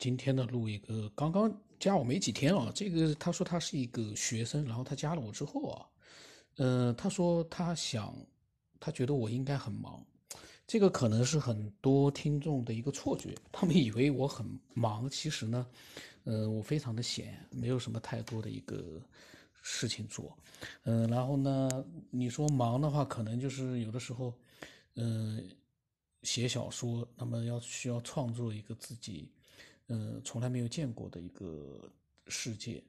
[0.00, 2.72] 今天呢录一个，刚刚加我没几天啊。
[2.74, 5.86] 这个他说他是一个学生，然后他加了我之后啊，
[6.56, 8.16] 嗯，他说他想，
[8.80, 10.02] 他觉得我应该很忙，
[10.66, 15.66] 这个可能是很多听众的一个错觉，他们以为我很忙，其实呢，
[16.24, 19.02] 呃，我非常的闲，没有什么太多的一个
[19.60, 20.34] 事情做，
[20.84, 24.32] 嗯，然后呢，你说忙的话，可能就是有的时候，
[24.94, 25.46] 嗯。
[26.22, 29.26] 写小说，那么要需要创作一个自己，
[29.90, 31.92] 呃，从来没有见过的一个
[32.28, 32.82] 世界，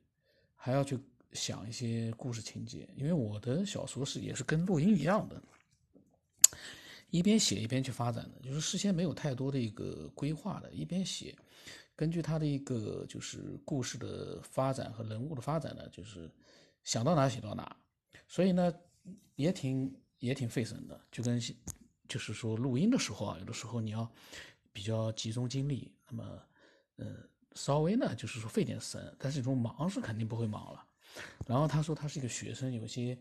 [0.55, 0.99] 还要去
[1.34, 2.88] 想一些故事情节。
[2.95, 5.41] 因为我的小说是也是跟录音一样的，
[7.09, 11.35] 一边写一边去发展的，就是事先没有太多的一个规划的，一边写，
[11.95, 16.31] 根据他的一个就是故事的发展和人物的发展呢，就是
[16.83, 17.75] 想到哪写到哪，
[18.27, 18.72] 所以呢，
[19.36, 21.41] 也挺也挺费神的，就跟。
[22.08, 24.11] 就是说，录音的时候啊，有的时候你要
[24.73, 26.44] 比较集中精力，那么，
[26.98, 30.86] 嗯，稍微呢，就是说费点神，但是这种忙是肯定不会忙了。
[31.45, 33.17] 然后他说他是一个学生，有些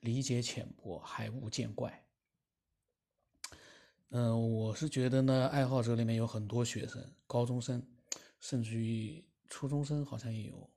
[0.00, 2.04] 理解浅薄，还勿见怪。
[4.10, 7.84] 嗯，我是觉得呢，爱好者里面有很多学生，高中生，
[8.40, 10.70] 甚至于初中生好像也有，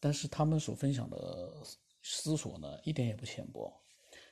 [0.00, 1.62] 但是他们所分享的
[2.02, 3.72] 思索呢，一点也不浅薄。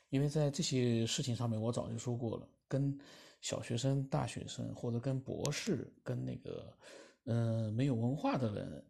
[0.09, 2.99] 因为在这些事情上面，我早就说过了，跟
[3.41, 6.77] 小学生、大学生，或者跟博士、跟那个，
[7.25, 8.85] 呃，没有文化的人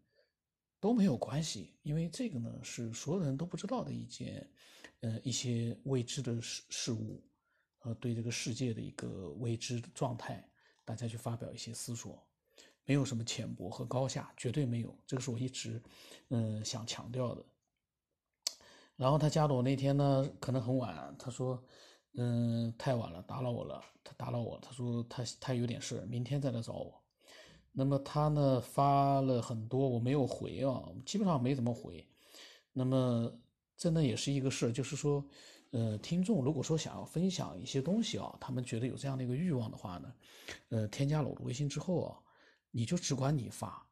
[0.78, 1.74] 都没有关系。
[1.82, 4.48] 因为这个呢，是所有人都不知道的一件，
[5.00, 7.22] 呃，一些未知的事事物，
[7.80, 10.48] 呃，对这个世界的一个未知的状态，
[10.84, 12.22] 大家去发表一些思索，
[12.84, 14.96] 没有什么浅薄和高下，绝对没有。
[15.06, 15.82] 这个是我一直，
[16.28, 17.44] 嗯，想强调的。
[18.96, 21.16] 然后他加的我那天呢，可能很晚。
[21.18, 21.62] 他说
[22.18, 26.99] ：“嗯，太晚了，打扰我了。”他打扰我，他说他他有点事，明天再来找我。
[27.72, 32.06] 那么他呢发了很多，我没有回啊，基本上没怎么回。
[32.72, 33.32] 那么
[33.76, 35.24] 这呢也是一个事，就是说，
[35.70, 40.14] 呃，听众如果说想要分享一些东西啊，他们觉得有这样的一个欲望的话呢，
[40.68, 42.18] 呃，添加了我的微信之后啊，
[42.70, 43.86] 你就只管你发。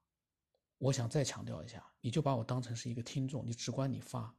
[0.78, 4.32] 我想再强调一下，你就把我当成是一个听众，你只管你发。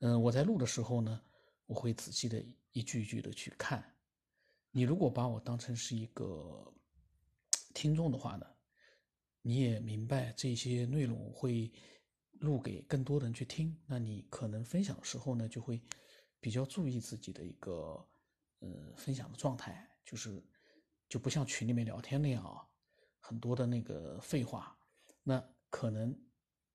[0.00, 1.20] 嗯，我在录的时候呢，
[1.66, 3.84] 我会仔细的一句一句的去看。
[4.72, 6.72] 你如果把我当成是一个
[7.74, 8.46] 听众的话呢，
[9.42, 11.70] 你也明白这些内容会
[12.40, 15.82] 录给更多人去听，那你可能分享的时候呢，就会
[16.40, 17.70] 比较注意自己的一个
[18.60, 20.42] 呃分享的状态，就是
[21.08, 22.66] 就不像群里面聊天那样啊，
[23.20, 24.76] 很多的那个废话，
[25.22, 26.18] 那可能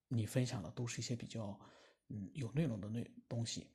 [0.07, 1.59] 你分享的都是一些比较。
[2.09, 3.67] 嗯，有内容的内东西，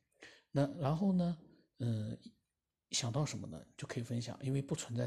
[0.51, 1.39] 那然后呢，
[1.81, 2.19] 嗯，
[2.91, 5.07] 想到什么呢，就可以分享，因为不存在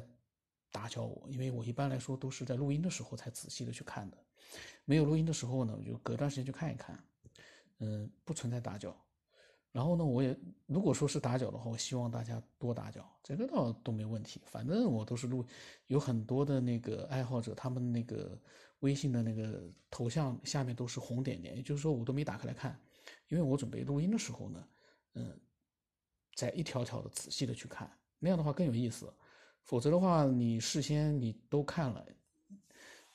[0.76, 4.18] 打搅我，因为我一般来说都是在录音的时候才仔细的去看的，
[4.84, 7.02] 没有录音的时候呢，我就隔段时间去看一看，
[7.80, 8.94] 嗯，不存在打搅。
[9.72, 14.42] 然后呢，我也如果说是打搅的话，我希望大家多打搅，这个倒都没问题。
[14.46, 15.46] 反正我都是录，
[15.88, 18.38] 有很多的那个爱好者，他们那个
[18.80, 22.78] 微信的那个头像下面都是红点点，也就是说我都没打开来看。
[23.30, 24.68] 因为我准备录音的时候呢，
[25.14, 25.40] 嗯，
[26.36, 29.14] 在一条条的仔细的去看，那样的话更有意思。
[29.66, 32.06] 否则的话，你事先你都看了，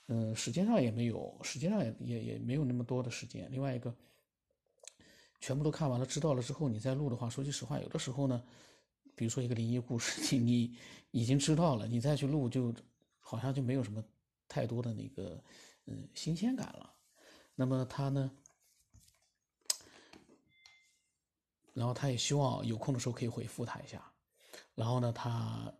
[0.08, 3.48] 嗯，时间上也没有，时间上也也也没有那么多的时间。
[3.52, 3.94] 另外一个，
[5.40, 8.42] 全部都看完了，知道了之后，你再录的话，说句实话，有的时候呢，
[9.14, 10.76] 比如说一个灵异故事， 你
[11.12, 12.74] 你已经知道了，你再去录，就
[13.20, 14.02] 好像就没有什么
[14.48, 15.40] 太多的那个
[15.86, 16.92] 嗯新鲜感了。
[17.54, 18.30] 那么他呢？
[21.72, 24.04] 然后他也希望有空的时候可以回复他一下，
[24.74, 25.72] 然后呢，他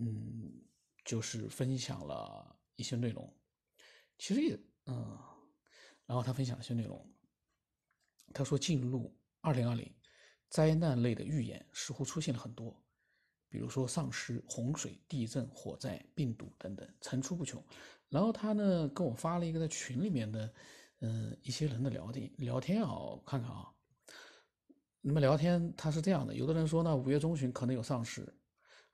[0.00, 0.62] 嗯，
[1.04, 3.36] 就是分享了一些内容，
[4.16, 5.18] 其实也嗯，
[6.06, 7.04] 然后他分享了一些内容，
[8.32, 9.92] 他说进入二零二零，
[10.48, 12.80] 灾难类的预言似乎出现了很多，
[13.48, 17.60] 比如说丧尸、洪水、地震、火灾、病毒等等层出不穷。
[18.08, 20.54] 然后他呢跟我发了一个在群里面的
[21.00, 23.68] 嗯一些人的聊天聊天啊，看看啊。
[25.00, 28.32] 那么聊天他是这样的，有的人说呢，五月中旬可能有丧尸，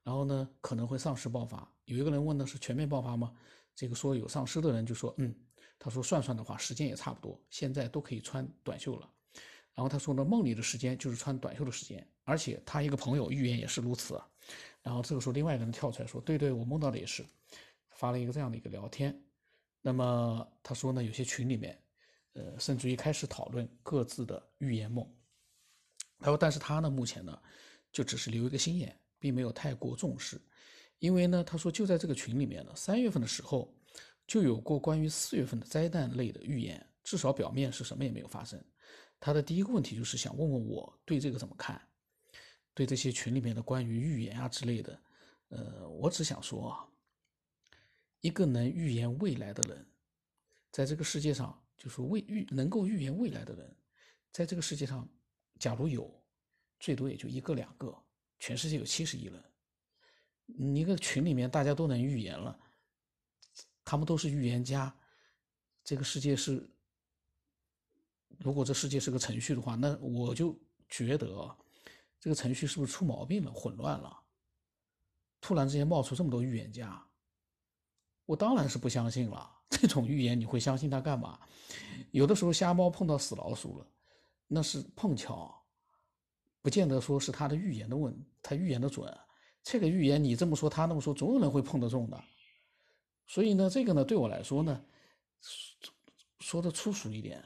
[0.04, 1.68] 然后呢可能会丧尸爆发。
[1.86, 3.34] 有一个人问的是全面爆发吗？
[3.74, 5.34] 这个说有丧尸的人就说，嗯，
[5.80, 9.10] 他说算算的话，时间也差不多，现在都可以穿短袖了。
[9.74, 14.20] 然后他说呢，梦里的时间就是穿短袖的时间，而且他一个朋友预言也是如此。
[14.82, 17.26] 然后这个时候另外一个人跳出来说，对对，我梦到的也是，
[17.90, 19.18] 发了一个这样的一个聊天。
[19.82, 21.82] 那么他说呢，有些群里面，
[22.34, 25.04] 呃，甚至于开始讨论各自的预言梦。
[26.20, 27.38] 他说：“但是他呢，目前呢，
[27.92, 30.38] 就只是留一个心眼，并没有太过重视，
[30.98, 33.74] 因为呢，他说就在这个群里面呢，三月份的时候，
[34.26, 38.62] 就有过关于四月份的灾难类的预言，至少表面是什么也没有发生。
[39.18, 41.80] 他的第一个问题就是想问问我对这个怎么看，
[42.74, 45.00] 对这些群里面的关于预言啊之类的，
[45.48, 46.86] 呃，我只想说啊，
[48.20, 49.86] 一个能预言未来的人，
[50.70, 53.74] 在这个世界上，就是未预能够预言未来的人，
[54.30, 55.08] 在这个世界上，
[55.58, 56.12] 假如有，
[56.78, 57.96] 最多也就一个两个，
[58.38, 59.44] 全世界有七十亿人，
[60.46, 62.58] 你一个群里面大家都能预言了，
[63.84, 64.94] 他们都是预言家，
[65.82, 66.70] 这个世界是。
[68.40, 71.56] 如果这世界是个程序的话，那我就觉得
[72.18, 74.24] 这个程序是不是出毛病了、混乱了？
[75.40, 77.00] 突然之间冒出这么多预言家，
[78.26, 79.52] 我当然是不相信了。
[79.70, 81.38] 这种预言你会相信他干嘛？
[82.10, 83.86] 有的时候瞎猫碰到死老鼠了，
[84.48, 85.63] 那是碰巧，
[86.64, 89.14] 不见得说是他的预言的问，他预言的准。
[89.62, 92.24] 这个预言你这么说，他那么说，总有人会碰得中的。
[93.26, 94.82] 所以呢，这个呢，对我来说呢，
[96.40, 97.44] 说的粗俗一点。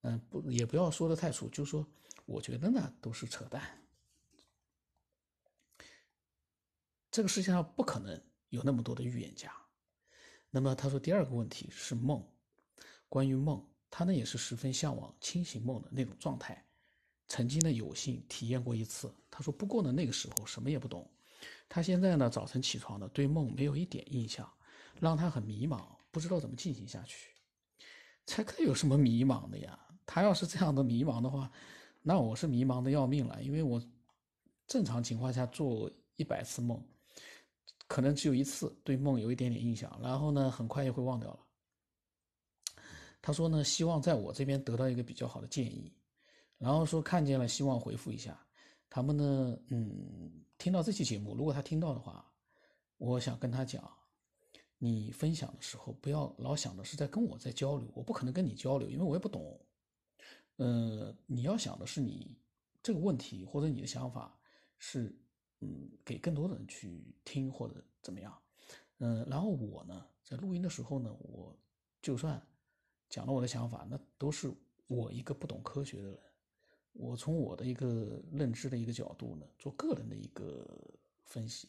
[0.00, 1.86] 嗯，不，也不要说的太粗，就说
[2.24, 3.62] 我觉得呢，都是扯淡。
[7.10, 9.54] 这个世界上不可能有那么多的预言家。
[10.48, 12.26] 那么他说第二个问题是梦，
[13.10, 16.66] 关于梦，他呢也是十分向往清醒梦的那种状态，
[17.28, 19.12] 曾经呢有幸体验过一次。
[19.30, 21.10] 他说不过呢那个时候什么也不懂，
[21.68, 24.48] 他现在呢早晨起床呢对梦没有一点印象，
[25.00, 27.30] 让他很迷茫，不知道怎么进行下去。
[28.26, 29.78] 这个有什么迷茫的呀？
[30.06, 31.50] 他要是这样的迷茫的话，
[32.02, 33.82] 那我是迷茫的要命了，因为我
[34.66, 36.82] 正常情况下做一百次梦，
[37.86, 41.40] 可能只有一次对梦有一点点印象，然后呢，很快又会忘掉了。
[43.20, 45.90] 他说呢，希望在我这边得到一个比较好的建议，
[46.64, 48.40] 然后说看见了，希望回复一下。
[48.88, 52.24] 他们呢，嗯，听到这期节目，如果他听到的话，
[52.96, 53.86] 我想跟他讲，
[54.78, 59.60] 你分享的时候不要老想的是在跟我在交流，我不可能跟你交流，因为我也不懂。
[60.56, 62.34] 呃，你要想的是你
[62.82, 64.34] 这个问题或者你的想法
[64.78, 65.14] 是，
[65.60, 68.34] 嗯，给更多的人去听或者怎么样，
[69.00, 71.54] 嗯，然后我呢，在录音的时候呢，我
[72.00, 72.42] 就算
[73.10, 74.50] 讲了我的想法，那都是
[74.86, 76.18] 我一个不懂科学的人，
[76.94, 80.66] 我从我的一个认知的一个角度呢，做个人的一个
[81.26, 81.68] 分析，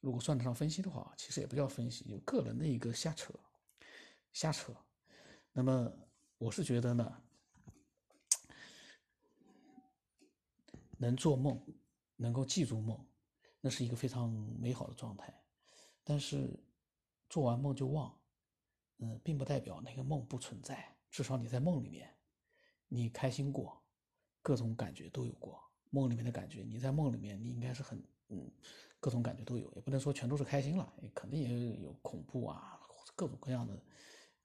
[0.00, 3.34] 如果算得上分析的话，其实也不叫分析，就个人的一个瞎扯，
[4.32, 4.72] 瞎扯。
[5.52, 5.92] 那么
[6.38, 7.22] 我是觉得呢。
[11.00, 11.64] 能做梦，
[12.16, 13.06] 能够记住梦，
[13.60, 14.28] 那是一个非常
[14.58, 15.32] 美好的状态。
[16.02, 16.58] 但是，
[17.30, 18.20] 做完梦就忘，
[18.96, 20.96] 嗯，并不代表那个梦不存在。
[21.08, 22.12] 至少你在梦里面，
[22.88, 23.80] 你开心过，
[24.48, 25.62] 各种感觉都有过。
[25.90, 28.50] 梦里面的感觉，你在梦里面，你应该是很，嗯，
[28.98, 29.70] 各种感觉都有。
[29.74, 32.80] 也不能说全都是开心了，肯定也有恐怖啊，
[33.14, 33.78] 各种各样的，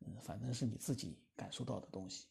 [0.02, 2.28] 嗯，反正是你自己感受到的东西。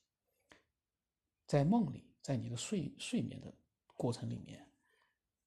[1.46, 3.50] 在梦里，在你的睡睡眠的。
[3.94, 4.68] 过程里面，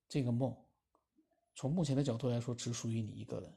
[0.08, 0.56] 这个梦，
[1.56, 3.54] 从目前的角度来说，只属于你一个人。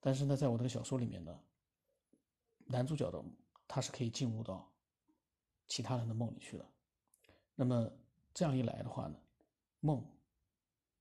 [0.00, 1.40] 但是呢，在我这个小说里面呢，
[2.64, 3.22] 男主角的
[3.68, 4.68] 他是可以进入到
[5.68, 6.66] 其他人的梦里去的。
[7.54, 7.90] 那么
[8.32, 9.16] 这样一来的话呢，
[9.80, 10.04] 梦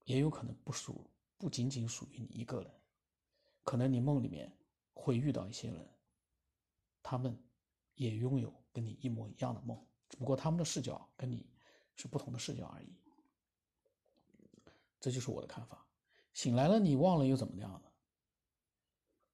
[0.06, 2.72] 也有可能不属不仅仅属于你一个人，
[3.64, 4.56] 可能你梦里面
[4.94, 5.90] 会遇到一些人，
[7.02, 7.38] 他们
[7.96, 9.78] 也拥有跟你一模一样的梦，
[10.10, 11.46] 只不过他们的视角跟你
[11.96, 12.96] 是不同的视角而已。
[15.00, 15.86] 这就是我的看法。
[16.34, 17.92] 醒来了，你忘了又怎么样呢？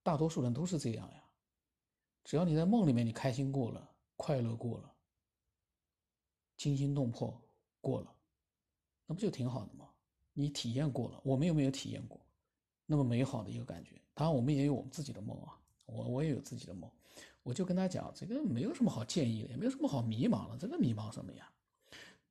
[0.02, 1.24] 大多数人都是这样呀。
[2.24, 4.96] 只要你在梦里面，你开心过了，快乐过了，
[6.60, 7.42] 惊心动魄
[7.80, 8.14] 过了，
[9.06, 9.90] 那不就挺好的吗？
[10.34, 12.20] 你体验过了，我们有没有体验过
[12.86, 13.96] 那么美好的一个感觉？
[14.14, 15.58] 当然，我们也有我们自己的梦啊。
[15.86, 16.92] 我我也有自己的梦。
[17.44, 20.58] 我就跟他讲，这个没有什么好建议的，也没有什么好迷茫的。
[20.58, 21.50] 这个迷茫什么呀？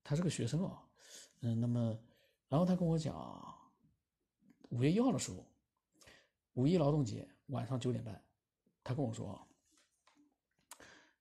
[0.05, 0.87] 他是个学生啊。
[1.41, 1.99] 嗯，那么。
[2.49, 3.55] 然后他跟我讲，
[4.69, 5.45] 五月一号的时候，
[6.53, 8.23] 五一劳动节晚上九点半，
[8.85, 9.41] 他跟我说，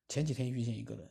[0.08, 1.10] 前几天遇见一个人，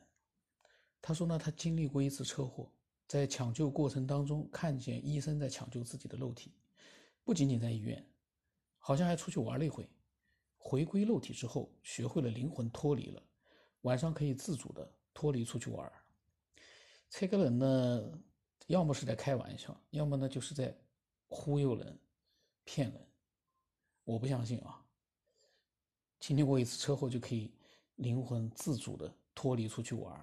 [1.07, 2.69] 他说呢，他经历过一次车祸，
[3.07, 6.51] 在抢救过程当中看见医生在抢救自己的肉体，
[7.23, 8.05] 不仅仅在医院，
[8.77, 9.89] 好像还出去玩了一回，
[10.57, 13.23] 回归肉体之后，学会了灵魂脱离了，
[13.83, 15.89] 晚上可以自主的脱离出去玩。
[17.09, 18.19] 这个人呢？
[18.65, 20.77] 要么是在开玩笑，要么呢就是在
[21.29, 21.97] 忽悠人、
[22.65, 23.07] 骗人。
[24.03, 24.85] 我不相信啊！
[26.19, 27.53] 经历过一次车祸就可以
[27.95, 30.13] 灵魂自主的脱离出去玩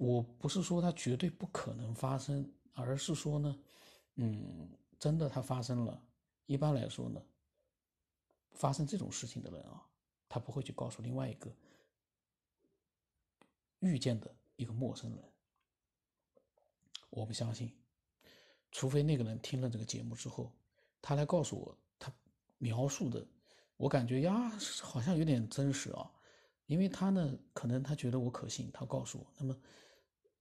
[0.00, 3.58] 我不是说它绝对不可能发生，而是说呢，
[4.14, 6.02] 嗯，真的它发生了。
[6.46, 7.22] 一般来说呢，
[8.52, 9.86] 发生这种事情的人啊，
[10.26, 11.54] 他不会去告诉另外一个
[13.80, 15.22] 遇见的一个陌生人。
[17.10, 17.70] 我不相信，
[18.72, 20.50] 除非那个人听了这个节目之后，
[21.02, 22.10] 他来告诉我他
[22.56, 23.22] 描述的，
[23.76, 26.10] 我感觉呀好像有点真实啊，
[26.64, 29.54] 因为他呢可能他觉得我可信，他告诉我，那么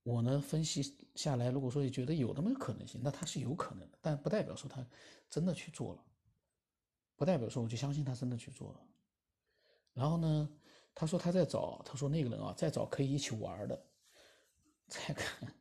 [0.09, 0.81] 我呢分析
[1.13, 4.83] 下来，如果说也觉得有那么个可能性，那他是有可能的，但不代表说他
[5.29, 6.03] 真的去做了，
[7.15, 8.79] 不代表说我就相信他真的去做了。
[9.93, 10.49] 然后呢，
[10.95, 13.85] 他说他在找，他说那个人啊在找可以一起玩的，
[14.87, 15.53] 再看。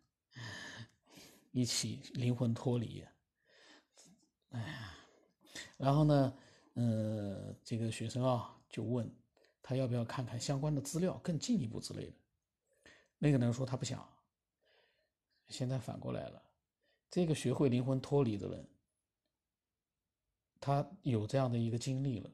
[1.52, 3.04] 一起灵魂脱离，
[4.50, 4.94] 哎呀，
[5.76, 6.34] 然后呢，
[6.74, 9.10] 呃，这个学生啊就问
[9.62, 12.12] 他要不要看看相关的资料，更进一步之类的。
[13.18, 14.08] 那个人说他不想。
[15.48, 16.42] 现在反过来了，
[17.10, 18.68] 这个学会灵魂脱离的人，
[20.60, 22.30] 他有这样的一个经历了，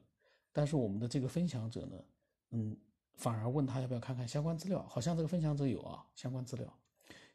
[0.51, 2.03] 但是我们的这个分享者呢，
[2.51, 2.77] 嗯，
[3.13, 6.79] 反而问他要不要看看相关资料，好像这个分享者有啊相关资料。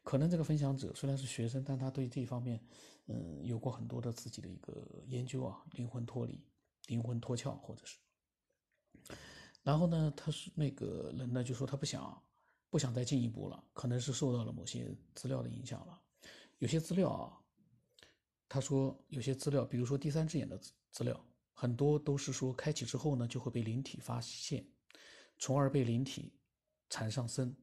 [0.03, 2.59] 可能这个分享者虽然是学生，但他对这方面，
[3.05, 6.43] 嗯，有过很多的自己的一个研究啊，灵魂脱离、
[6.87, 7.99] 灵魂脱壳，或者是。
[9.61, 12.19] 然后呢，他是那个人呢，就说他不想，
[12.71, 16.01] 不想再进一步了，可能是受到了某些资料的影响了。
[16.57, 17.37] 有些资料啊，
[18.47, 20.57] 他说有些资料，比如说第三只眼的
[20.89, 21.23] 资料，
[21.53, 24.65] 很多都是说开启之后呢，就会被灵体发现，
[25.37, 26.33] 从而被灵体
[26.89, 27.55] 缠上身。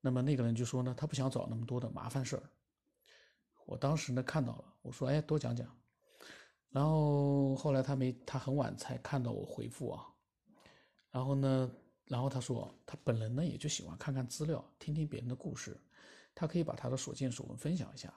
[0.00, 2.42] 那么那个人就说呢，他不想找那么多的麻烦事儿。
[3.64, 5.74] 我当时呢看到了，我说哎，多讲讲。
[6.68, 10.06] 然后后来他没，他很晚才看到我回复啊。
[11.10, 11.70] 然后呢，
[12.06, 15.76] 然后他说他本人呢也就喜欢看看资料，听听别人的故事，
[16.34, 18.12] 他可以把他的所见所闻分享一下。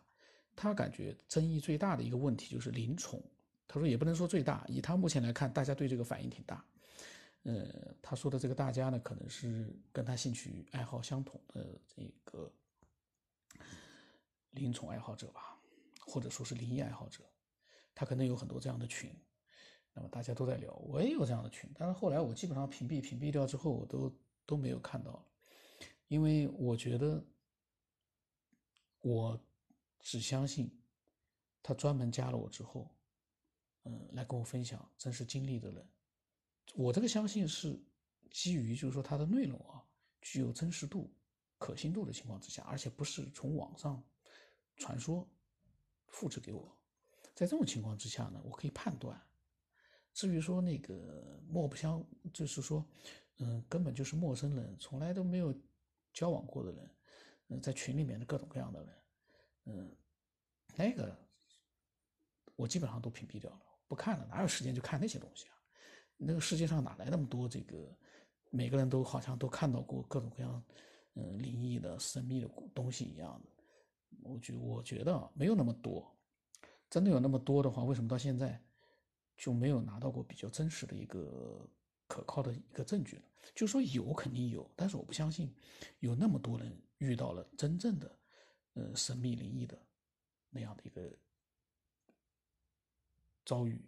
[0.56, 3.24] 他感觉争议最大的一个问题就是灵宠。
[3.67, 6.65] 他说也不能说最大，以他目前来看，大家对这个反应挺大。
[7.44, 12.51] 呃，他说的这个大家呢，可能是跟他兴趣爱好相同的这个
[14.51, 15.58] 灵宠爱好者吧，
[16.00, 17.24] 或者说是灵异爱好者，
[17.94, 19.13] 他可能有很多这样的群，
[19.98, 25.25] 那么大家都在聊，我也有这样的群，但是后来我基本上屏蔽屏蔽掉之后，我都都没有看到了，
[26.08, 27.25] 因为我觉得
[29.01, 29.39] 我
[30.00, 30.70] 只相信
[31.63, 32.88] 他专门加了我之后，
[33.86, 35.84] 嗯，来跟我分享真实经历的人。
[36.75, 37.75] 我这个相信是
[38.30, 39.84] 基于，就是说他的内容啊
[40.22, 41.12] 具有真实度、
[41.58, 44.04] 可信度的情况之下，而且不是从网上
[44.75, 45.27] 传说
[46.06, 46.72] 复制给我。
[47.34, 49.20] 在这种情况之下呢，我可以判断。
[50.18, 52.84] 至于说那个莫不相，就是说，
[53.38, 55.54] 嗯，根本就是陌生人，从来都没有
[56.12, 56.90] 交往过的人，
[57.50, 58.96] 嗯，在群里面的各种各样的人，
[59.66, 59.96] 嗯，
[60.76, 61.16] 那个
[62.56, 65.54] 我基本上都屏蔽掉了，不看了，哪有时间去看那些东西啊？
[66.18, 67.96] 那个世界上哪来那么多这个？
[68.50, 70.66] 每个人都好像都看到过各种各样，
[71.14, 73.50] 嗯，灵异的、神秘的东西一样的。
[74.24, 76.12] 我觉我觉得没有那么多。
[76.90, 78.60] 真的有那么多的话，为什么到现在
[79.38, 81.70] 就没有拿到过比较真实的一个
[82.08, 83.24] 可靠的一个证据呢？
[83.56, 85.53] 就说有肯定有，但是我不相信
[86.00, 88.20] 有那么多人遇到了真正的，
[88.74, 89.79] 呃，神秘灵异的
[90.50, 91.15] 那样的一个
[93.46, 93.79] 遭遇。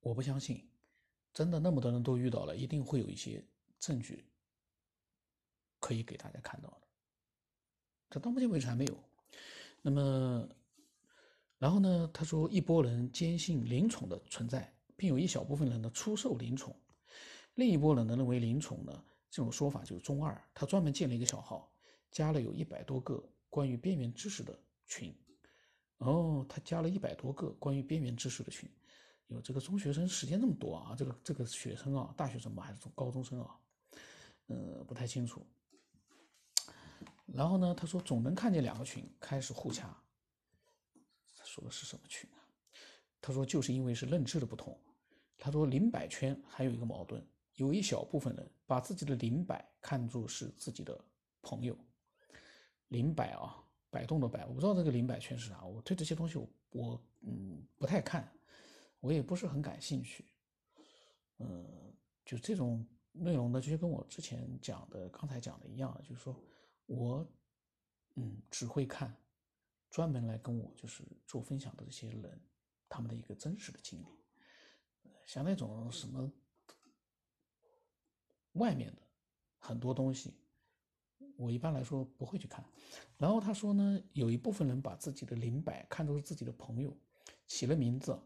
[0.00, 0.68] 我不相信，
[1.32, 3.42] 真的那么多人都遇到了，一定会有一些
[3.78, 4.24] 证据
[5.80, 6.80] 可以给大家看到的。
[8.10, 8.98] 这到目前为止还没有。
[9.80, 10.48] 那么，
[11.64, 12.10] 然后呢？
[12.12, 16.76] 他说，一波人坚信灵宠的存在，并有一小部分人呢出售灵宠，
[17.54, 20.38] 另一波人呢认为灵宠呢这种说法就是中二。
[20.52, 21.72] 他专门建了一个小号，
[22.10, 24.54] 加了有一百多个关于边缘知识的
[24.86, 25.10] 群。
[25.96, 28.68] 哦，他加了一百多个关于边缘知识的群。
[29.28, 30.94] 有这个中学生时间这么多啊？
[30.94, 33.56] 这个这个学生啊，大学生吧还是中高中生啊？
[34.48, 35.40] 呃，不太清楚。
[37.24, 39.96] 然后呢，他说总能看见两个群开始互掐。
[41.54, 42.42] 说的是什么群啊？
[43.20, 44.76] 他说就是因为是认知的不同。
[45.38, 50.98] 他说灵摆圈还有一个矛盾，有一小部分人把自己的灵摆看作是自己的
[51.42, 51.78] 朋友。
[52.88, 55.64] 灵摆啊，摆动的摆，我不知道这个灵摆圈是啥。
[55.64, 58.28] 我对这些东西我我嗯不太看。
[59.00, 60.24] 我也不是很感兴趣，
[61.36, 61.94] 嗯，
[62.24, 66.34] 就这种内容呢，就跟我之前讲的、刚才讲的一样，就是说
[66.86, 67.26] 我，
[68.14, 69.14] 嗯，只会看
[69.94, 72.40] 专门来跟我就是做分享的这些人，
[72.88, 74.06] 他们的一个真实的经历，
[75.24, 76.28] 像那种什么
[78.54, 79.00] 外面的
[79.56, 80.34] 很多东西，
[81.36, 82.64] 我一般来说不会去看。
[83.16, 86.92] 然后他说呢，有一部分人把自己的灵摆看作是自己的朋友，
[87.46, 88.20] 起了名字。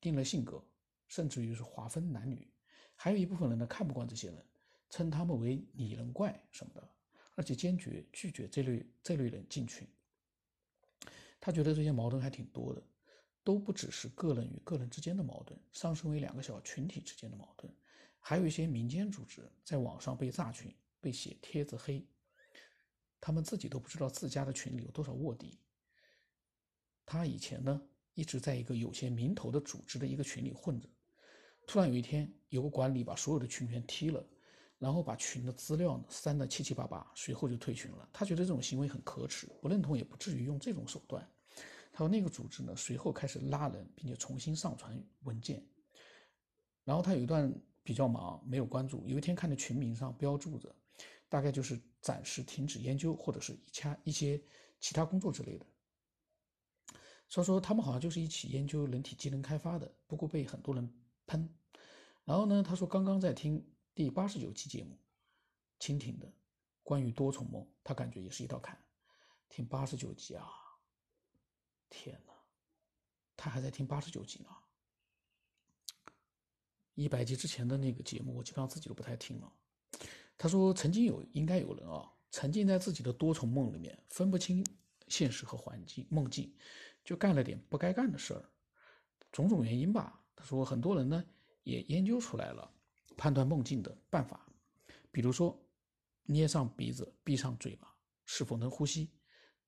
[0.00, 0.60] 定了性格，
[1.06, 2.52] 甚至于是划分男女。
[2.96, 4.44] 还有一部分人呢看不惯这些人，
[4.90, 6.90] 称他们为拟人怪什么的，
[7.36, 9.86] 而且坚决拒绝这类这类人进群。
[11.44, 12.80] 他觉得这些矛盾还挺多的，
[13.42, 17.68] 都不只是个人与个人之间的矛盾，上升为两个小群体之间的矛盾，
[18.20, 22.06] 还有一些民间组织在网上被炸群、被写帖子黑，
[23.20, 25.58] 他们自己都不知道自家的群里有多少卧底。
[27.04, 27.82] 他以前呢
[28.14, 30.88] 一直在一个有些名头的组织的一个群里混着。
[31.66, 34.24] 突然有一天，有个管理把所有的群员踢了，
[34.82, 38.08] 然后把群的资料呢删得七七八八，随后就退群了。
[38.12, 41.24] 他觉得这种行为很可耻，不认同也不至于用这种手段。
[41.92, 45.64] 他说那个组织呢随后开始拉人，并且重新上传文件。
[46.82, 49.06] 然后他有一段比较忙，没有关注。
[49.06, 50.74] 有一天看到群名上标注着，
[51.28, 54.42] 大概就是暂时停止研究或者是一掐一些
[54.80, 55.66] 其他工作之类的。
[57.28, 60.92] 所以说他们好像就是一起研究人体机能开发的，不过被很多人。
[61.24, 61.48] 喷，
[62.24, 62.64] 然后呢？
[62.64, 64.98] 他说刚刚在听第八十九期节目，
[65.78, 66.32] 蜻蜓的
[66.82, 68.82] 关于多重梦，他感觉也是一道坎。
[69.50, 70.48] 听八十九集啊，
[71.90, 72.32] 天哪，
[73.36, 74.48] 他还在听八十九集呢。
[76.94, 79.52] 一百集之前的那个节目，我基本上自己都不太听了。
[80.38, 84.64] 他说曾经有，应该有人啊，沉浸在自己的多重梦里面，分不清
[85.08, 86.50] 现实和环境梦境，
[87.04, 88.42] 就干了点不该干的事儿，
[89.30, 90.24] 种种原因吧。
[90.34, 91.22] 他说，很多人呢
[91.62, 92.72] 也研究出来了
[93.16, 94.46] 判断梦境的办法，
[95.10, 95.58] 比如说
[96.24, 99.08] 捏上鼻子、闭上嘴巴，是否能呼吸；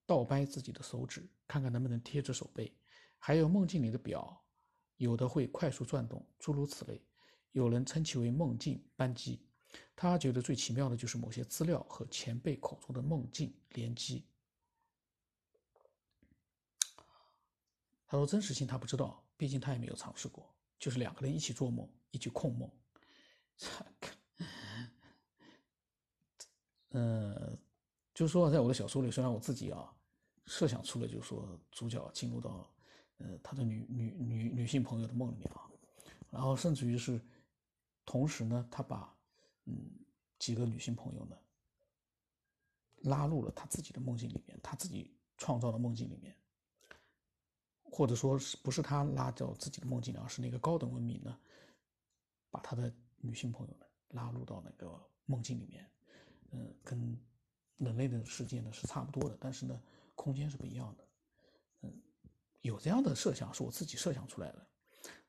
[0.07, 2.73] 倒掰自己的手指，看看能不能贴着手背；
[3.19, 4.45] 还有梦境里的表，
[4.97, 7.05] 有的会快速转动，诸如此类。
[7.53, 9.47] 有人称其为梦境扳机。
[9.97, 14.27] 他觉得最奇妙的就是某些资料和前辈口中的梦境联机。
[18.07, 20.53] 他说真实性他不知道，毕竟他也没有尝试过。
[20.79, 22.71] 就是两个人一起做梦，一起控梦。
[26.91, 27.59] 嗯，
[28.15, 29.93] 就是说，在我的小说里，虽然我自己啊
[30.47, 32.73] 设想出了，就是说主角进入到
[33.19, 35.69] 呃他的女女女女性朋友的梦里面啊，
[36.31, 37.21] 然后甚至于是
[38.05, 39.13] 同时呢，他把
[39.65, 39.91] 嗯
[40.39, 41.37] 几个女性朋友呢
[43.03, 46.37] 拉入了他自己的梦境里面，他自己创造的梦境里面。
[47.97, 51.39] 或者说是不是他拉到自己的梦境里，而是那个高等文明呢，
[52.51, 52.93] 把他的
[53.27, 55.91] 女性朋友呢拉入到那个梦境里面，
[56.53, 57.19] 嗯，跟
[57.79, 59.83] 人类的世界呢是差不多的，但是呢，
[60.15, 61.09] 空间是不一样的，
[61.83, 62.03] 嗯，
[62.61, 64.67] 有这样的设想是我自己设想出来的，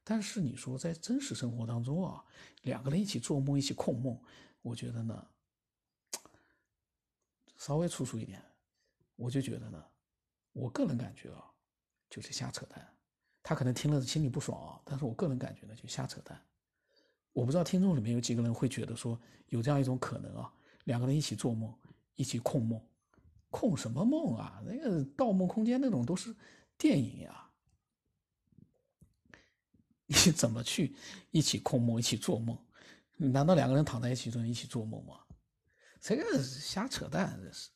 [0.03, 2.23] 但是你说在真实生活当中啊，
[2.63, 4.21] 两个人一起做梦，一起控梦，
[4.61, 5.27] 我觉得呢，
[7.57, 8.43] 稍微粗俗一点，
[9.15, 9.83] 我就觉得呢，
[10.51, 11.51] 我个人感觉啊。
[12.07, 12.95] 就是瞎扯淡，
[13.41, 16.39] 他可能听了心里不爽啊，但是我个人感觉呢，就瞎扯淡。
[17.35, 19.19] 我不知道听众里面有几个人会觉得说
[19.49, 20.49] 有这样一种可能啊，
[20.85, 21.73] 两个人一起做梦，
[22.15, 22.81] 一起控梦，
[23.49, 24.63] 控什么梦啊？
[24.65, 26.33] 那个《盗梦空间》那种都是
[26.77, 27.49] 电影呀，
[30.07, 30.95] 你怎么去
[31.31, 32.57] 一起控梦，一起做梦？
[33.17, 35.19] 难道两个人躺在一起就能一起做梦吗？
[35.99, 37.69] 这个瞎扯淡，这是。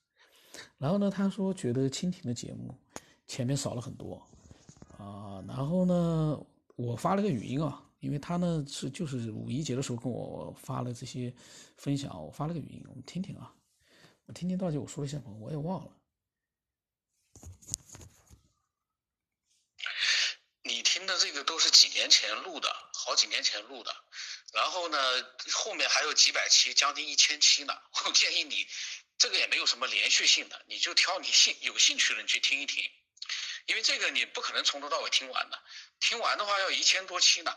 [0.77, 2.73] 然后呢，他说觉得蜻蜓的节目。
[3.27, 4.27] 前面少了很多，
[4.97, 6.43] 啊，然后呢，
[6.75, 11.33] 我发了个语音啊，因为他呢是就是五一节的时候跟我发了这些
[11.77, 13.53] 分享，我发了个语音，我们听听啊，
[14.25, 15.91] 我听听到底我说了些什么，我也忘了。
[20.61, 23.95] 你听的这个都是几年前录的，好几年前录的，
[24.53, 24.97] 然后呢，
[25.51, 27.73] 后面还有几百期，将近一千期呢。
[28.05, 28.67] 我建议你，
[29.17, 32.83] 这个也没有什么连续性的，你就挑你兴有兴趣的你去听一听。
[33.65, 35.59] 因为这个你不可能从头到尾听完的，
[35.99, 37.55] 听完的话要一千多期呢，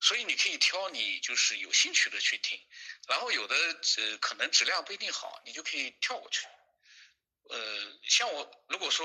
[0.00, 2.60] 所以你可以挑你就是有兴趣的去听，
[3.08, 3.56] 然后有的
[3.98, 6.46] 呃可能质量不一定好，你就可以跳过去。
[7.50, 9.04] 呃，像我如果说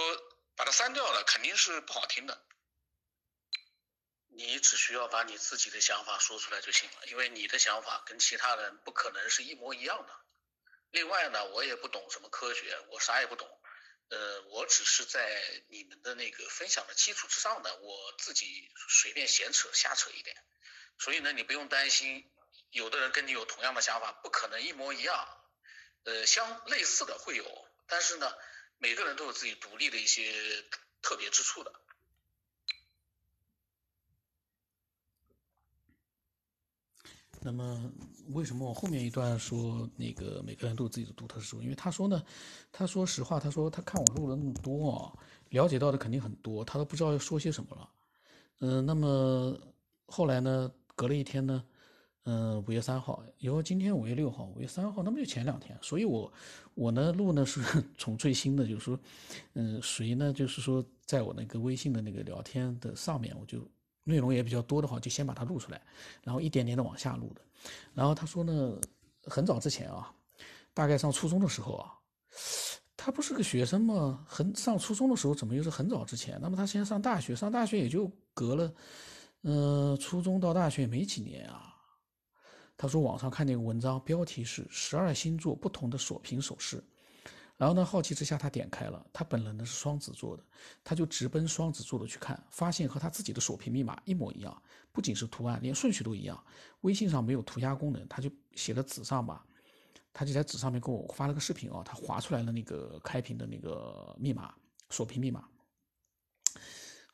[0.55, 2.45] 把它删掉了，肯定是不好听的。
[4.35, 10.19] 你只需要把你自己的想法说出来就行了，因为你的想法跟其他人不可能是一模一样的。
[10.89, 13.47] 另外呢，我也不懂什么科学，我啥也不懂。
[14.09, 20.35] 呃，我只是在你们的那个分享的基础之上呢，我自己随便闲扯瞎扯一点，
[21.03, 22.23] 所以呢，你不用担心，
[22.71, 25.27] 有的人跟你有同样的想法，不可能一模一样，
[26.05, 27.43] 呃，相类似的会有，
[27.87, 28.31] 但是呢，
[28.77, 30.31] 每个人都有自己独立的一些
[31.01, 31.73] 特别之处的。
[37.41, 37.91] 那么，
[38.29, 41.61] 为什么我后面一段说那个每个人都有自己的独特之处？
[41.61, 42.23] 因为他说呢，
[42.71, 45.11] 他说实话，他说他看我录了那么多啊，
[45.49, 47.89] 了解到的肯定很多，他都不知道要说些什么了。
[48.59, 49.59] 嗯，那么
[50.05, 51.63] 后来呢，隔了一天呢，
[52.23, 55.77] 嗯，五月三号，以后今天五月六号，五月三号，那不就前两天？
[55.81, 56.31] 所以我
[56.73, 57.61] 我呢录呢是
[57.97, 58.99] 从最新的，就是说，
[59.53, 60.31] 嗯，谁呢？
[60.31, 63.59] 就是说，在我那个微信的那个聊天的上面，我就
[64.03, 65.81] 内容也比较多的话，就先把它录出来，
[66.23, 67.41] 然后一点点的往下录的。
[67.93, 68.79] 然后他说呢，
[69.25, 70.13] 很早之前啊，
[70.73, 71.93] 大概上初中的时候啊。
[72.95, 74.23] 他不是个学生吗？
[74.25, 76.39] 很上初中的时候，怎么又是很早之前？
[76.41, 78.73] 那么他现在上大学，上大学也就隔了，
[79.43, 81.75] 嗯，初中到大学也没几年啊。
[82.75, 86.83] 他说网上看见个文章，标题是十二星座不同的锁屏手势。
[87.55, 90.43] 然后呢，好奇之下他点开了，他本人呢是双子座的，
[90.83, 96.43] 他就直奔双子座的去看，发现和他自己的锁屏密码一模一样，不仅是图案，连顺序都一样。
[96.81, 99.45] 微信上没有涂鸦功能，他就写在纸上吧。
[100.11, 104.53] 他就在纸上面给我发了个视频啊，他划出来了那个开屏的那个密码
[104.89, 105.47] 锁屏密码，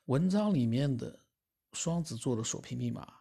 [0.06, 1.20] 文章里面的
[1.74, 3.14] 双子座的锁屏密码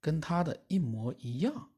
[0.00, 1.70] 跟他的一模一样。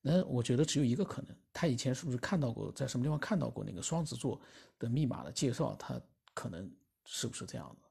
[0.00, 4.40] 那我觉得只有一个可能，他以前是不是看到过，在什么地方看到过那个双子座
[4.78, 5.74] 的密码的介绍？
[5.76, 6.00] 他
[6.32, 6.70] 可能
[7.04, 7.88] 是不是这样的？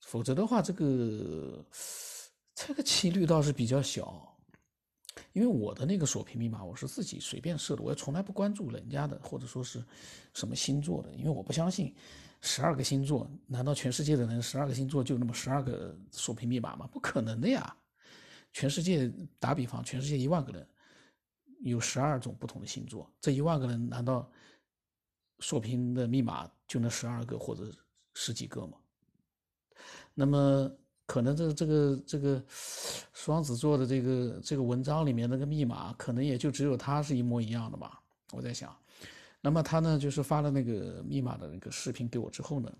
[0.00, 1.64] 否则的话，这个
[2.54, 4.32] 这个几率倒是比较小。
[5.32, 9.82] 因为我的那个锁屏密码我是自己随便设的，我也从来不关注人家的或者说是
[10.34, 11.94] 什么星座的，因为我不相信
[12.46, 16.88] 十二个星座，难道全世界的人十二个星座就那么十二个锁屏密码吗？
[16.92, 17.76] 不可能的呀！
[18.52, 20.66] 全世界打比方，全世界一万个人
[21.60, 24.30] 有十二种不同的星座，这一万个人难道
[25.40, 27.70] 锁屏的密码就那十二个或者
[28.14, 28.78] 十几个吗？
[30.14, 30.70] 那么。
[31.08, 32.44] 可能这这个这个
[33.12, 38.02] 双子座的这个这个文章里面那个密码，可能也就只有他是一模一样的吧。
[38.32, 38.76] 我在想，
[39.46, 42.76] 那么他呢，就是发了那个密码的那个视频给我之后呢，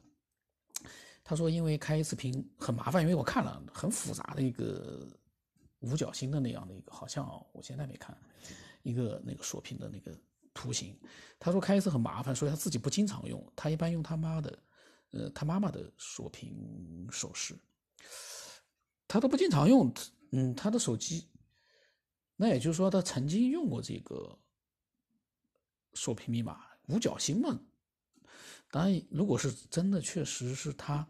[1.22, 5.06] 他说因为开一次屏很麻烦，因为我看了很复杂的一个
[5.78, 8.18] 五角星的那样的一个，好像我现在没看
[8.82, 10.12] 一个那个锁屏的那个
[10.52, 10.98] 图形。
[11.38, 14.58] 他说开一次很麻烦，所以他自己不经常用，他一般用他妈的，
[15.12, 17.56] 呃，他妈妈的锁屏手势。
[19.06, 19.94] 他都不经常用，
[20.32, 21.28] 嗯，他的手机，
[22.34, 24.36] 那也就是说他曾经用过这个
[25.96, 27.58] 锁屏密码五角星嘛。
[28.70, 31.04] 当然，如果是真的，确实是他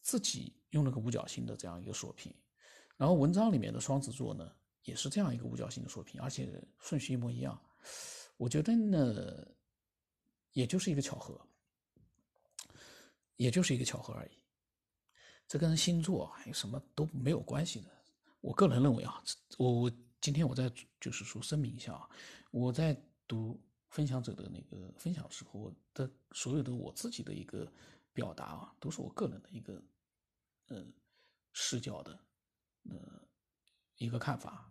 [0.00, 2.34] 自己用了个五角星的这样一个锁屏。
[2.96, 4.50] 然后文章里面的双子座呢，
[4.84, 6.48] 也是这样一个五角星的锁屏，而且
[6.80, 7.60] 顺序一模一样。
[8.36, 9.46] 我觉得呢，
[10.52, 11.38] 也就是一个巧合，
[13.36, 14.30] 也就是一个巧合而已。
[15.48, 17.90] 这跟星座还有什么都没有关系的。
[18.40, 19.22] 我个人认为啊，
[19.58, 22.08] 我我今天我在就是说声明一下啊，
[22.50, 22.96] 我在
[23.28, 27.70] 读分享者的那个分享时候我的所有的我自己的一个
[28.12, 29.82] 表达啊，都是我个人的一个
[30.68, 30.84] 呃
[31.52, 32.18] 视角的
[32.90, 32.98] 呃
[33.96, 34.70] 一个看法，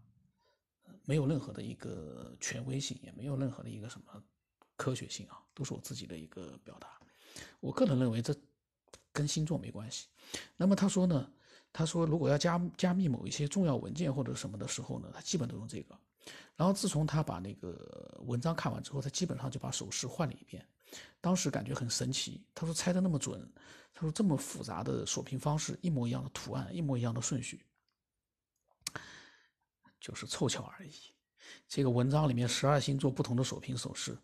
[1.06, 4.24] 没有任何的一个权威性，也没有任何的一个什么
[4.76, 7.00] 科学性啊，都是我自己的一个表达。
[7.60, 8.36] 我个人认为这。
[9.16, 10.10] 跟星座没关系。
[10.58, 11.32] 那么他说呢？
[11.72, 15.98] 他说如果要加加密某一些重要文件或者什么的时候呢，他基本都用这个。
[16.56, 20.66] 然后自从他把那个文章看完之后，他基本上就把手势换了一遍。
[21.20, 22.46] 当时感觉很神奇。
[22.54, 23.52] 他说猜的那么准。
[23.94, 27.66] 他说这么复杂的锁屏方式，一模一样的图案，一模一样的顺序，
[30.00, 30.92] 就是凑巧而已。
[31.68, 34.18] 这个文章里面十二星座不同的锁屏手势，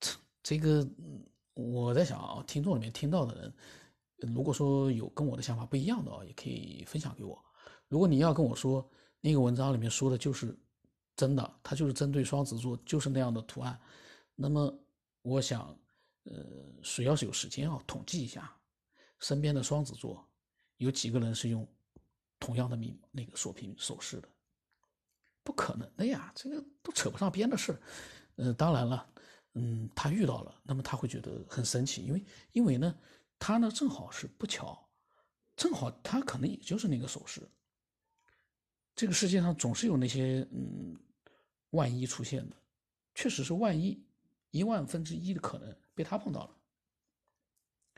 [0.00, 0.86] 这这个。
[1.56, 7.40] 我在想啊，听众里面听到的人，如果说有跟我的想法不一样的啊，也可以分享给我。
[7.86, 8.84] 如果你要跟我说
[9.20, 10.52] 那个文章里面说的就是
[11.16, 13.78] 真的，它就是针对双子座，就是那样的图案，
[14.34, 14.76] 那么
[15.22, 15.76] 我想，
[16.24, 16.44] 呃，
[16.82, 18.52] 谁要是有时间啊，统计一下
[19.20, 20.26] 身边的双子座
[20.78, 21.66] 有几个人是用
[22.38, 24.28] 同样的密那个锁屏手势的？
[25.42, 27.80] 不可能的呀，这个都扯不上边的事。
[28.36, 29.10] 呃，当然了。
[29.56, 32.92] 嗯，他遇到了，那么他会觉得很神奇，因为因为呢，
[33.38, 34.88] 他呢正好是不巧，
[35.54, 37.48] 正好他可能也就是那个手势。
[38.94, 40.98] 这个世界上总是有那些嗯
[41.70, 42.56] 万一出现的，
[43.14, 44.06] 确实是万一
[44.50, 46.56] 一万分之一的可能被他碰到了，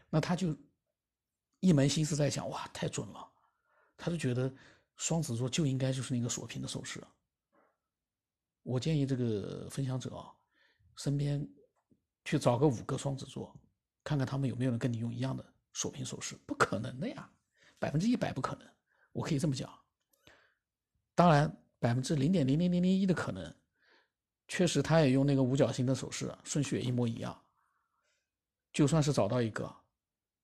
[0.09, 0.57] 那他就
[1.61, 3.29] 一门心思在想，哇，太准了，
[3.97, 4.53] 他就觉得
[4.97, 7.03] 双子座就应该就是那个锁屏的手势。
[8.63, 10.33] 我建议这个分享者啊。
[10.99, 11.47] 身边
[12.25, 13.55] 去找个五个双子座，
[14.03, 17.31] 看看他们有没有人跟你用一样的锁屏手势，不可能的呀，
[17.79, 18.67] 百分之一百不可能。
[19.13, 19.71] 我可以这么讲。
[21.17, 21.51] 当然，
[21.81, 23.53] 百分之零点零零零零一的可能，
[24.47, 27.43] 确实他也用那个五角星的手势，顺序也一模一样。
[28.71, 29.75] 就算是找到一个，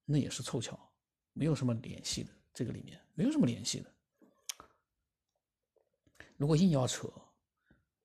[0.07, 0.91] 那也是凑巧，
[1.35, 2.33] 没有什么联系的。
[2.55, 3.95] 这个里面没有什么联系的。
[6.37, 7.07] 如果硬要扯，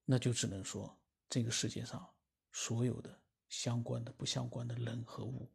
[0.04, 0.94] 那就只能说
[1.30, 2.06] 这个世界上
[2.52, 5.50] 所有的相关的、不相关的人和物，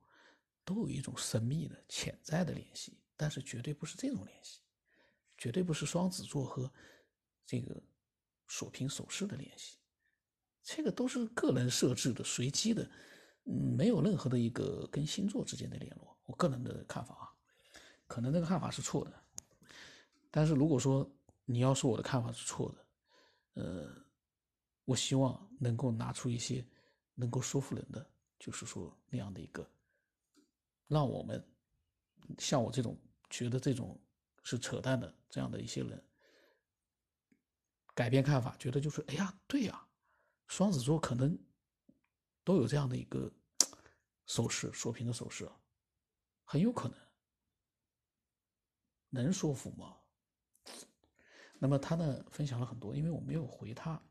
[0.64, 4.60] 都有一种神秘的、潜在的联系，但是绝对不是这种联系，
[5.36, 6.72] 绝对不是双子座和
[7.44, 7.82] 这个
[8.48, 9.78] 锁屏手势的练习，
[10.62, 12.90] 这个都是个人设置的、随机的，
[13.44, 16.16] 嗯，没有任何的一个跟星座之间的联络。
[16.24, 17.34] 我个人的看法啊，
[18.06, 19.22] 可能这个看法是错的，
[20.30, 21.10] 但是如果说
[21.44, 23.90] 你要说我的看法是错的，呃，
[24.84, 26.64] 我希望能够拿出一些
[27.14, 29.68] 能够说服人的，就是说那样的一个，
[30.86, 31.44] 让我们
[32.38, 32.96] 像我这种
[33.28, 34.00] 觉得这种
[34.42, 36.02] 是扯淡的这样的一些人
[37.94, 39.86] 改变看法，觉得就是哎呀，对呀，
[40.48, 41.38] 双子座可能
[42.44, 43.32] 都有这样的一个
[44.26, 45.50] 手势，锁屏的手势。
[46.44, 46.98] 很有可能
[49.08, 49.96] 能说服吗？
[51.58, 54.02] 那么他呢分享了很多，因为我没有回他，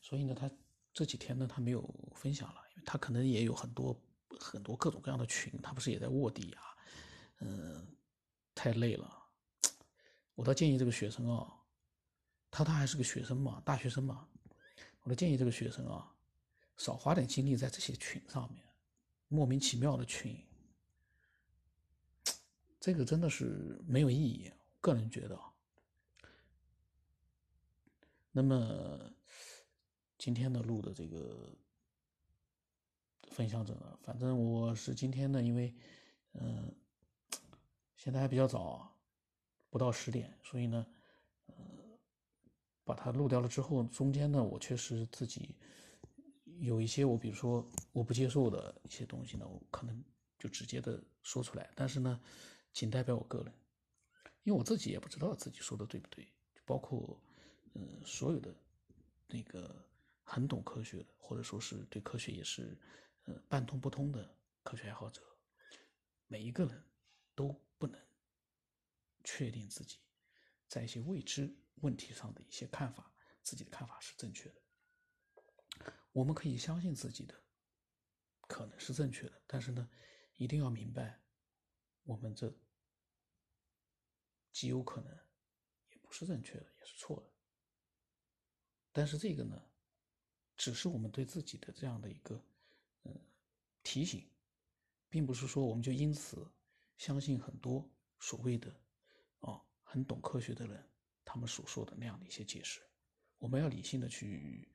[0.00, 0.50] 所以呢他
[0.92, 1.82] 这几天呢他没有
[2.14, 4.00] 分享了，因为他可能也有很多
[4.40, 6.62] 很多各种各样的群，他不是也在卧底啊，
[7.40, 7.86] 嗯，
[8.54, 9.22] 太累了。
[10.34, 11.52] 我倒建议这个学生啊，
[12.50, 14.26] 他他还是个学生嘛，大学生嘛，
[15.02, 16.14] 我都建议这个学生啊，
[16.76, 18.64] 少花点精力在这些群上面，
[19.28, 20.36] 莫名其妙的群。
[22.80, 25.38] 这个真的是没有意义，个人觉得。
[28.30, 29.10] 那么
[30.18, 31.52] 今天的录的这个
[33.30, 35.74] 分享者呢，反正我是今天呢，因为
[36.34, 36.72] 嗯，
[37.96, 38.94] 现在还比较早，
[39.68, 40.86] 不到十点，所以呢，
[42.86, 45.54] 把它录掉了之后，中间呢，我确实自己
[46.60, 50.02] 有一些我，比如说我不接受的一些东西呢，我可能
[50.38, 52.18] 就直接的说出来，但是呢。
[52.72, 53.50] 仅代表我个人，
[54.42, 56.30] 因为我自己也不知道自己说的对不对，
[56.66, 57.18] 包括，
[57.72, 58.54] 嗯，所有的
[59.28, 59.82] 那个
[60.22, 62.76] 很懂科学的，或者说是对科学也是，
[63.24, 64.30] 呃，半通不通的
[64.62, 65.22] 科学爱好者，
[66.26, 66.84] 每一个人
[67.34, 67.98] 都不能
[69.24, 69.96] 确定自己
[70.68, 74.62] 在一些未知问题上的一些看法，自己的看法是正确的。
[76.12, 77.34] 我们可以相信自己的
[78.42, 79.88] 可能是正确的，但是呢，
[80.36, 81.20] 一定要明白
[82.04, 82.54] 我们这。
[84.52, 85.14] 极有可能
[85.90, 87.30] 也不是正确的，也是错的。
[88.90, 89.62] 但是这个呢，
[90.56, 92.42] 只是我们对自己的这样的一个
[93.02, 93.20] 嗯
[93.82, 94.26] 提醒，
[95.10, 96.50] 并不是说我们就因此
[96.96, 97.86] 相信很多
[98.18, 98.74] 所谓的
[99.88, 100.84] 很懂科学的人
[101.24, 102.80] 他们所说的那样的一些解释。
[103.38, 104.68] 我们要理性的去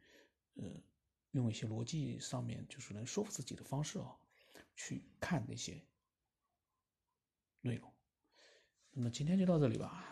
[0.55, 0.81] 呃
[1.31, 4.17] 用一些逻辑上面就是能说服自己的方式啊
[4.73, 5.85] 去看那些
[7.59, 7.93] 内容。
[8.91, 10.10] 那么今天就到这里吧。